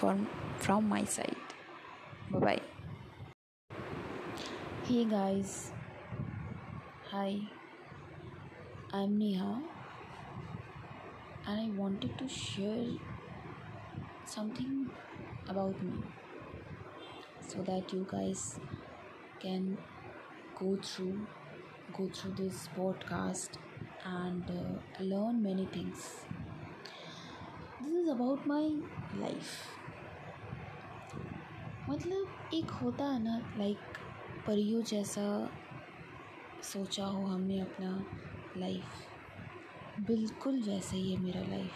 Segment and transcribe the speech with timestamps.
[0.00, 0.26] from
[0.58, 1.36] from my side.
[2.30, 2.60] Bye bye
[4.88, 5.72] hey guys.
[7.10, 7.40] Hi.
[8.92, 9.60] I'm neha.
[11.44, 12.86] And i wanted to share
[14.24, 14.88] something
[15.48, 15.98] about me.
[17.48, 18.60] So that you guys
[19.40, 19.76] can
[20.54, 21.26] go through
[21.96, 23.58] go through this podcast
[24.04, 26.20] and uh, learn many things.
[27.80, 28.70] This is about my
[29.18, 29.75] life
[31.90, 33.78] मतलब एक होता है ना like
[34.46, 35.22] परियों जैसा
[36.62, 37.90] सोचा हो हमने अपना
[38.56, 41.70] लाइफ बिल्कुल वैसे ही है मेरा life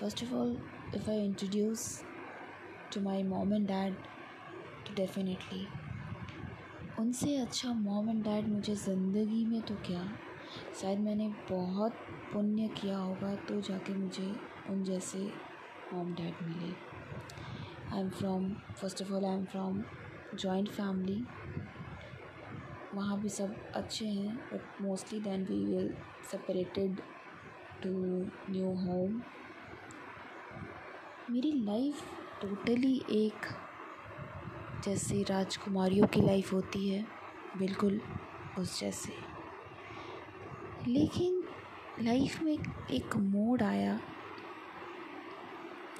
[0.00, 0.56] first of all
[0.94, 1.86] if I introduce
[2.94, 3.94] to my mom and dad
[4.86, 5.66] तो डेफिनेटली
[6.98, 10.08] उनसे अच्छा मॉम एंड डैड मुझे ज़िंदगी में तो क्या?
[10.80, 11.92] शायद मैंने बहुत
[12.32, 14.34] पुण्य किया होगा तो जाके मुझे
[14.70, 15.18] उन जैसे
[15.94, 16.93] मॉम डैड मिले।
[17.94, 18.48] I am from
[18.80, 19.82] first of all I am from
[20.34, 21.24] joint family
[22.94, 25.94] वहाँ भी सब अच्छे हैं but mostly then we will
[26.30, 27.00] separated
[27.82, 27.90] to
[28.50, 29.22] new home
[31.30, 32.02] मेरी लाइफ
[32.42, 33.46] टोटली एक
[34.84, 37.04] जैसे राजकुमारियों की लाइफ होती है,
[37.56, 38.00] बिल्कुल
[38.58, 39.12] उस जैसे।
[40.88, 41.42] लेकिन
[42.00, 42.58] लाइफ में
[42.90, 43.98] एक मोड आया,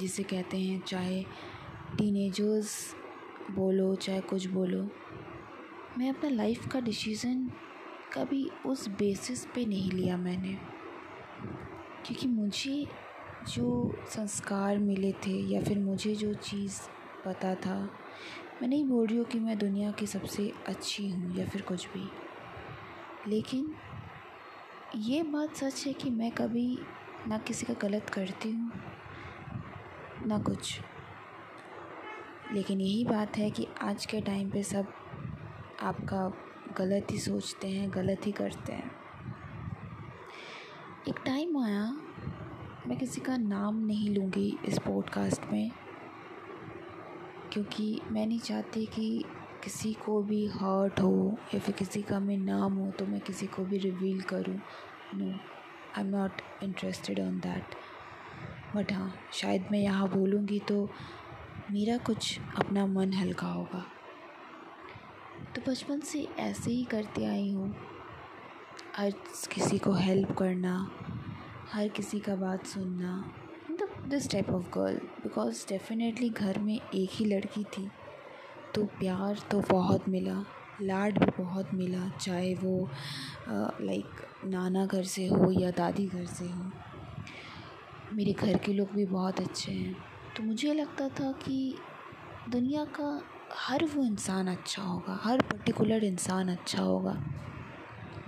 [0.00, 1.24] जिसे कहते हैं चाहे
[1.98, 2.94] टीनेजर्स
[3.50, 4.88] बोलो, चाहे कुछ बोलो,
[5.98, 7.50] मैं अपना लाइफ का डिसीज़न
[8.12, 10.58] कभी उस बेसिस पे नहीं लिया मैंने।
[12.06, 12.86] क्योंकि मुझे
[13.54, 16.80] जो संस्कार मिले थे या फिर मुझे जो चीज़
[17.24, 17.90] पता था,
[18.62, 21.86] मैं नहीं बोल रही हूँ कि मैं दुनिया की सबसे अच्छी हूँ या फिर कुछ
[21.86, 22.08] भी।
[23.30, 23.74] लेकिन
[24.96, 26.78] ये बात सच है कि मैं कभी
[27.28, 28.72] ना किसी का गलत करती हूँ,
[30.26, 30.80] ना कुछ।
[32.52, 34.92] लेकिन यही बात है कि आज के टाइम पे सब
[35.82, 36.32] आपका
[36.78, 38.90] गलत ही सोचते हैं, गलत ही करते हैं।
[41.08, 41.84] एक टाइम आया,
[42.86, 45.70] मैं किसी का नाम नहीं लूँगी इस पॉडकास्ट में,
[47.52, 49.24] क्योंकि मैं नहीं चाहती कि
[49.64, 53.46] किसी को भी हर्ट हो या फिर किसी का मैं नाम हो तो मैं किसी
[53.46, 54.58] को भी रिवील करूँ।
[55.14, 57.74] No I am not interested on that
[58.76, 60.88] but हाँ शायद मैं यहाँ बोलूँगी तो
[61.70, 63.84] मेरा कुछ अपना मन हल्का होगा।
[65.54, 67.74] तो बचपन से ऐसे ही करते आई हूँ।
[68.96, 69.10] हर
[69.52, 70.74] किसी को हेल्प करना,
[71.72, 73.16] हर किसी का बात सुनना
[73.70, 77.88] मतलब this type of girl because definitely घर में एक ही लड़की थी।
[78.74, 80.44] तो प्यार तो बहुत मिला,
[80.82, 82.88] लाड भी बहुत मिला, चाहे वो
[83.48, 86.70] लाइक नाना घर से हो या दादी घर से हो।
[88.12, 91.78] मेरे घर के लोग भी बहुत अच्छे हैं। तो मुझे लगता था कि
[92.48, 93.22] दुनिया का
[93.52, 97.12] हर वो इंसान अच्छा होगा, हर पर्टिकुलर इंसान अच्छा होगा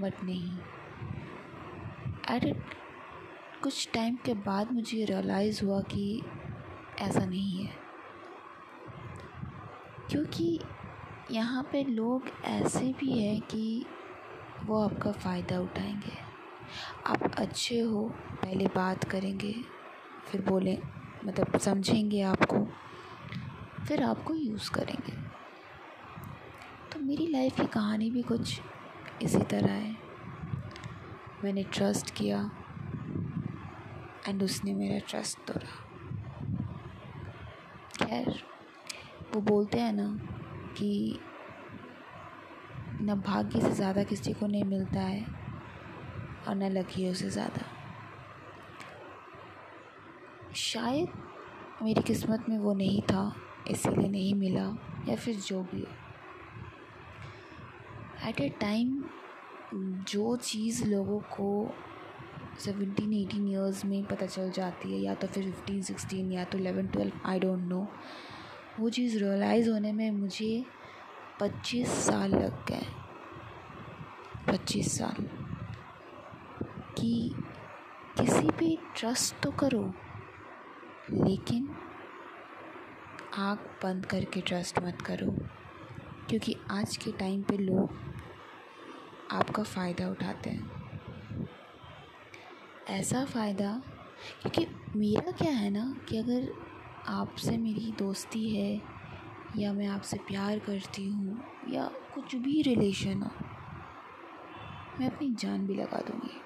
[0.00, 0.58] बट नहीं।
[2.30, 2.64] एट
[3.62, 6.22] कुछ टाइम के बाद मुझे रियलाइज़ हुआ कि
[7.00, 7.72] ऐसा नहीं है।
[10.10, 10.60] क्योंकि
[11.30, 13.86] यहाँ पे लोग ऐसे भी हैं कि
[14.64, 16.12] वो आपका फ़ायदा उठाएँगे।
[17.06, 18.08] आप अच्छे हो,
[18.42, 19.54] पहले बात करेंगे,
[20.26, 20.78] फिर बोलें
[21.24, 22.58] मतलब समझेंगे आपको,
[23.86, 25.12] फिर आपको यूज़ करेंगे।
[26.92, 28.60] तो मेरी लाइफ की कहानी भी कुछ
[29.22, 29.94] इसी तरह है।
[31.44, 32.38] मैंने ट्रस्ट किया
[34.28, 35.84] एंड उसने मेरा ट्रस्ट तोड़ा।
[37.98, 38.42] खैर,
[39.34, 40.08] वो बोलते हैं ना
[40.78, 41.18] कि
[43.02, 45.24] न भाग्य से ज़्यादा किसी को नहीं मिलता है
[46.48, 47.65] और न लकीरों से ज़्यादा।
[50.66, 51.08] शायद
[51.82, 53.34] मेरी किस्मत में वो नहीं था,
[53.70, 54.78] इसीलिए नहीं मिला,
[55.08, 55.86] या फिर जो भी हो।
[58.28, 59.04] एट ए टाइम
[60.04, 61.74] जो चीज़ लोगों को
[62.58, 66.58] सेवेंटीन एटीन ईयर्स में पता चल जाती है, या तो फिर फिफ्टीन सिक्सटीन या तो
[66.58, 67.88] eleven twelve I don't know
[68.80, 70.64] वो चीज़ रियलाइज़ होने में मुझे
[71.40, 72.86] पच्चीस साल लग गए।
[74.52, 75.28] पच्चीस साल।
[76.98, 77.34] कि
[78.20, 79.94] किसी पे ट्रस्ट तो करो।
[81.10, 81.68] लेकिन
[83.38, 85.30] आँख बंद करके ट्रस्ट मत करो,
[86.28, 87.90] क्योंकि आज के टाइम पे लोग
[89.32, 90.70] आपका फ़ायदा उठाते हैं।
[92.88, 93.82] ऐसा फ़ायदा,
[94.42, 94.66] क्योंकि
[94.96, 96.48] मेरा क्या है ना, कि अगर
[97.08, 98.82] आपसे मेरी दोस्ती है,
[99.58, 103.30] या मैं आपसे प्यार करती हूँ, या कुछ भी रिलेशन हो,
[105.00, 106.40] मैं अपनी जान भी लगा दूँगी।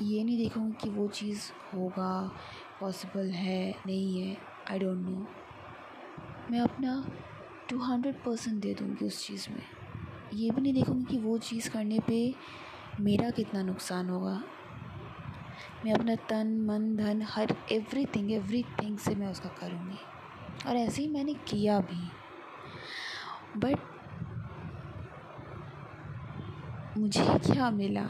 [0.00, 2.36] ये नहीं देखूँगी कि वो चीज़ होगा
[2.82, 3.74] पॉसिबल है?
[3.86, 4.36] नहीं है.
[4.70, 5.26] आई डोंट नो
[6.50, 7.10] मैं अपना
[7.70, 9.62] टू हंड्रेड परसेंट दे दूँगी उस चीज़ में.
[10.34, 12.34] ये भी नहीं देखूँगी कि वो चीज़ करने पे
[13.00, 14.42] मेरा कितना नुकसान होगा.
[15.84, 19.98] मैं अपना तन, मन, धन, हर एवरी थिंग एवरी थिंग से मैं उसका करूँगी.
[20.68, 22.10] और ऐसे ही मैंने किया भी.
[23.56, 23.78] बट
[26.98, 28.08] मुझे क्या मिला?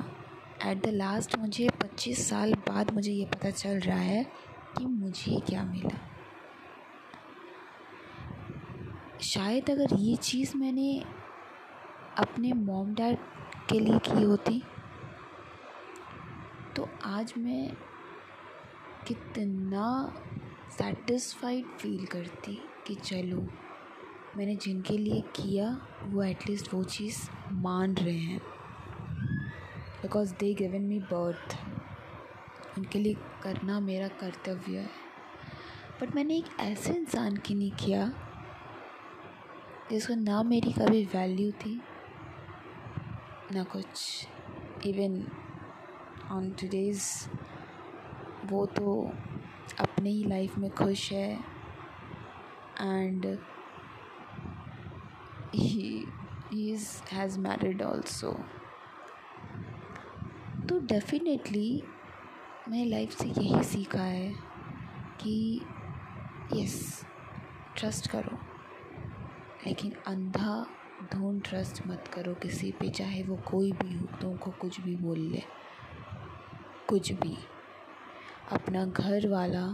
[0.65, 5.41] एट द लास्ट मुझे पच्चीस साल बाद मुझे ये पता चल रहा है कि मुझे
[5.41, 5.99] क्या मिला?
[9.21, 11.05] शायद अगर ये चीज़ मैंने
[12.19, 13.19] अपने मॉम डैड
[13.69, 14.63] के लिए की होती
[16.77, 17.77] तो आज मैं
[19.07, 20.13] कितना
[20.71, 23.47] सेटिस्फाइड फील करती कि चलो,
[24.37, 27.19] मैंने जिनके लिए किया, वो एटलीस्ट वो चीज़
[27.53, 28.41] मान रहे हैं।
[30.03, 31.59] Because they given me birth
[32.79, 34.91] उनके लिए करना मेरा कर्तव्य है।
[36.01, 38.07] बट मैंने एक ऐसे इंसान की नहीं किया,
[39.91, 41.81] जिसको ना मेरी कभी वैल्यू थी,
[43.53, 44.27] ना कुछ।
[44.87, 45.25] इवन
[46.31, 47.09] ऑन टुडेज़
[48.45, 49.11] वो तो
[49.81, 51.33] अपने ही लाइफ में खुश है।
[52.81, 53.27] And
[55.55, 56.77] he
[57.13, 58.33] has married also
[60.69, 61.83] तो डेफिनेटली
[62.69, 64.29] मैंने लाइफ से यही सीखा है
[65.21, 65.61] कि
[66.55, 67.05] यस
[67.77, 68.37] ट्रस्ट करो,
[69.67, 70.55] लेकिन अंधा
[71.13, 75.19] धून ट्रस्ट मत करो किसी पे, चाहे वो कोई भी हो तुमको कुछ भी बोल
[75.19, 75.43] ले,
[76.89, 77.37] कुछ भी।
[78.53, 79.67] अपना घर वाला,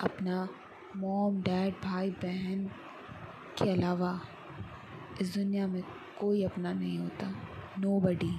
[0.00, 0.48] अपना
[0.96, 2.66] मॉम डैड भाई, बहन
[3.58, 4.20] के अलावा
[5.20, 5.82] इस दुनिया में
[6.20, 7.34] कोई अपना नहीं होता
[7.78, 8.36] नो बडी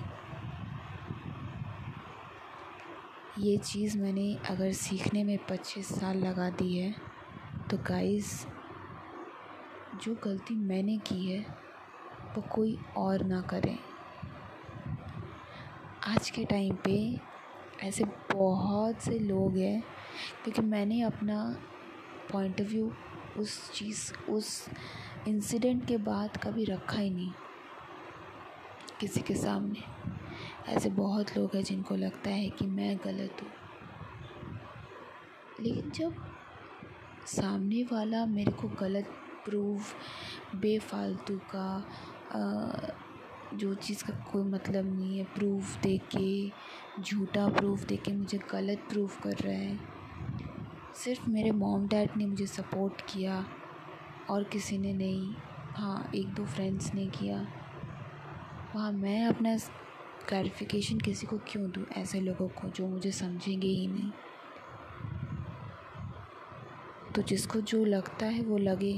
[3.40, 6.96] ये चीज़ मैंने अगर सीखने में पच्चीस साल लगा दी है
[7.72, 8.32] तो गाइस
[10.04, 11.40] जो गलती मैंने की है,
[12.36, 13.78] वो कोई और ना करे।
[16.08, 16.98] आज के टाइम पे
[17.84, 18.04] ऐसे
[18.34, 19.82] बहुत से लोग हैं,
[20.44, 21.42] क्योंकि मैंने अपना
[22.32, 22.92] पॉइंट ऑफ़ व्यू
[23.38, 24.70] उस चीज़, उस
[25.28, 27.32] इंसिडेंट के बाद कभी रखा ही नहीं
[29.00, 29.84] किसी के सामने।
[30.70, 33.50] ऐसे बहुत लोग हैं जिनको लगता है कि मैं गलत हूँ।
[35.60, 36.16] लेकिन जब
[37.28, 39.10] सामने वाला मेरे को गलत
[39.46, 39.94] प्रूफ,
[40.56, 41.68] बेफालतू का
[43.54, 46.50] जो चीज़ का कोई मतलब नहीं है, प्रूफ दे के,
[47.02, 49.78] झूठा प्रूफ दे के मुझे गलत प्रूफ कर रहा है,
[50.96, 53.46] सिर्फ़ मेरे मॉम डैड ने मुझे सपोर्ट किया
[54.30, 55.34] और किसी ने नहीं
[55.76, 57.46] हाँ एक दो फ्रेंड्स ने किया,
[58.76, 59.58] वहाँ मैं अपना
[60.30, 64.12] क्लैरिफिकेशन किसी को क्यों दूँ ऐसे लोगों को जो मुझे समझेंगे ही नहीं?
[67.16, 68.94] तो जिसको जो लगता है वो लगे।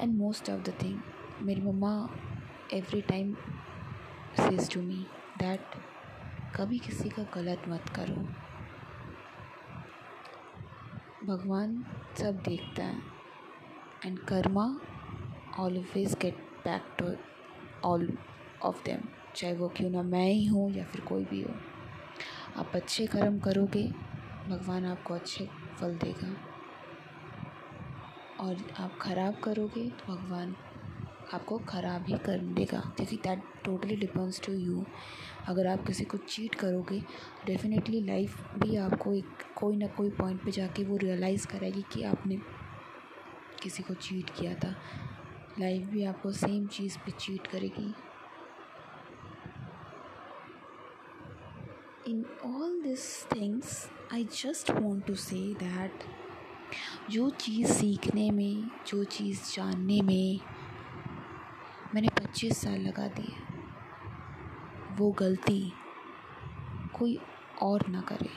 [0.00, 1.00] And most of the thing
[1.42, 2.08] मेरी मम्मा
[2.72, 3.34] every time
[4.36, 5.06] says to me
[5.38, 5.60] that
[6.56, 8.26] कभी किसी का गलत मत करो।
[11.26, 11.84] भगवान
[12.18, 13.02] सब देखता है।
[14.06, 14.80] And karma
[15.58, 17.14] always get back to
[17.88, 18.18] all
[18.62, 21.54] of them चाहे वो क्यों ना मैं ही हूँ या फिर कोई भी हो।
[22.56, 23.82] आप अच्छे कर्म करोगे,
[24.48, 25.48] भगवान आपको अच्छे
[25.80, 26.34] फल देगा।
[28.40, 30.54] और आप ख़राब करोगे तो भगवान
[31.34, 34.84] आपको ख़राब ही कर देगा। क्योंकि that totally depends to you
[35.48, 37.00] अगर आप किसी को चीट करोगे
[37.46, 42.02] डेफिनेटली लाइफ भी आपको एक कोई ना कोई पॉइंट पे जाके वो रियलाइज़ करेगी कि
[42.02, 42.38] आपने
[43.62, 44.74] किसी को चीट किया था।
[45.60, 47.92] लाइफ भी आपको सेम चीज़ पे चीट करेगी।
[52.06, 55.90] In all these things, I just want to say that
[57.10, 60.40] जो चीज़ सीखने में, जो चीज़ जानने में
[61.94, 63.34] मैंने पच्चीस साल लगा दिए,
[64.96, 65.72] वो गलती
[66.98, 67.18] कोई
[67.62, 68.30] और ना करे।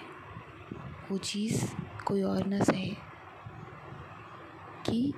[1.12, 1.66] वो चीज़
[2.06, 2.96] कोई और ना सहे
[4.90, 5.14] कि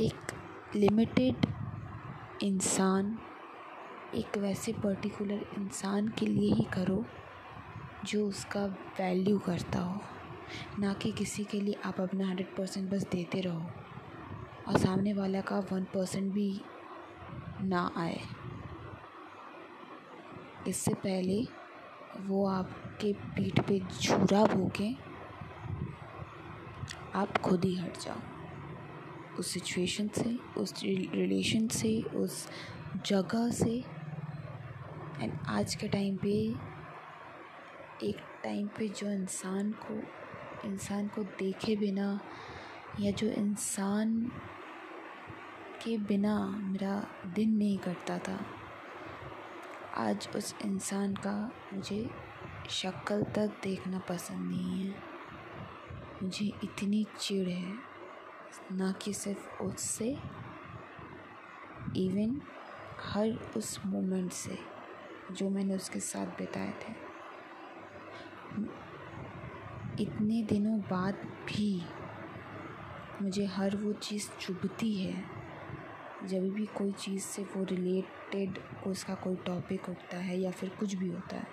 [0.00, 0.32] एक
[0.76, 1.46] लिमिटेड
[2.42, 3.18] इंसान
[4.14, 7.04] एक वैसे पर्टिकुलर इंसान के लिए ही करो,
[8.04, 10.00] जो उसका वैल्यू करता हो।
[10.78, 13.70] ना कि किसी के लिए आप अपना हंड्रेड परसेंट बस देते रहो
[14.68, 16.60] और सामने वाला का वन परसेंट भी
[17.62, 18.20] ना आए।
[20.68, 21.46] इससे पहले
[22.20, 24.96] वो आपके पीठ पे छुरा भोगे
[27.14, 28.20] आप खुद ही हट जाओ।
[29.38, 32.48] उस सिचुएशन से, उस रिलेशन से, उस
[33.06, 33.97] जगह से
[35.20, 36.32] एंड आज के टाइम पे
[38.02, 39.94] एक टाइम पे जो इंसान को
[40.68, 42.20] इंसान को देखे बिना
[43.00, 44.14] या जो इंसान
[45.84, 46.94] के बिना मेरा
[47.34, 48.38] दिन नहीं कटता था,
[49.96, 51.34] आज उस इंसान का
[51.74, 52.10] मुझे
[52.70, 54.94] शक्ल तक देखना पसंद नहीं है।
[56.22, 57.74] मुझे इतनी चिड़ है,
[58.72, 60.16] ना कि सिर्फ़ उससे
[61.96, 62.40] इवन
[63.04, 64.77] हर उस मोमेंट से।
[65.32, 66.92] जो मैंने उसके साथ बिताए थे।
[70.02, 71.14] इतने दिनों बाद
[71.46, 71.82] भी
[73.22, 75.24] मुझे हर वो चीज़ चुभती है।
[76.26, 80.94] जब भी कोई चीज़ से वो रिलेटेड उसका कोई टॉपिक उठता है या फिर कुछ
[80.94, 81.46] भी होता है।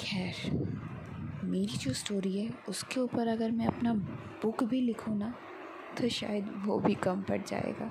[0.00, 0.50] खैर,
[1.44, 3.94] मेरी जो स्टोरी है, उसके ऊपर अगर मैं अपना
[4.42, 5.34] बुक भी लिखूँ ना
[5.98, 7.90] तो शायद वो भी कम पड़ जाएगा।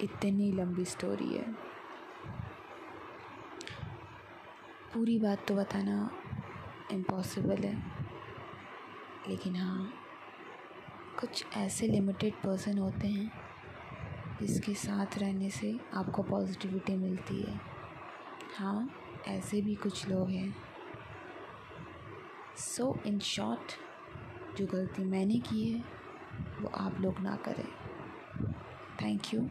[0.00, 1.67] इतनी लंबी स्टोरी है।
[4.98, 6.10] पूरी बात तो बताना
[6.92, 7.74] इम्पॉसिबल है।
[9.28, 9.92] लेकिन हाँ
[11.20, 13.30] कुछ ऐसे लिमिटेड पर्सन होते हैं
[14.40, 17.60] जिसके साथ रहने से आपको पॉजिटिविटी मिलती है।
[18.56, 18.90] हाँ
[19.28, 20.56] ऐसे भी कुछ लोग हैं।
[22.56, 23.72] सो इन शॉर्ट
[24.58, 25.84] जो गलती मैंने की है,
[26.60, 27.68] वो आप लोग ना करें।
[29.02, 29.48] Thank you